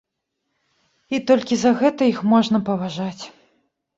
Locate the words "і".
1.17-1.19